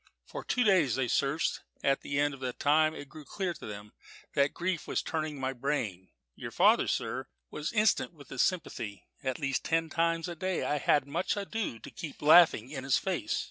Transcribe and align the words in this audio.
For 0.25 0.43
two 0.43 0.63
days 0.63 0.95
they 0.95 1.07
searched; 1.07 1.59
at 1.83 2.01
the 2.01 2.19
end 2.19 2.33
of 2.33 2.39
that 2.39 2.57
time 2.57 2.95
it 2.95 3.07
grew 3.07 3.23
clear 3.23 3.53
to 3.53 3.67
them 3.67 3.93
that 4.33 4.51
grief 4.51 4.87
was 4.87 5.03
turning 5.03 5.39
my 5.39 5.53
brain. 5.53 6.09
Your 6.33 6.49
father, 6.49 6.87
sir, 6.87 7.27
was 7.51 7.71
instant 7.71 8.11
with 8.11 8.29
his 8.29 8.41
sympathy 8.41 9.05
at 9.23 9.37
least 9.37 9.63
ten 9.63 9.89
times 9.91 10.27
a 10.27 10.35
day 10.35 10.63
I 10.63 10.79
had 10.79 11.05
much 11.05 11.37
ado 11.37 11.77
to 11.77 11.91
keep 11.91 12.17
from 12.17 12.29
laughing 12.29 12.71
in 12.71 12.83
his 12.83 12.97
face. 12.97 13.39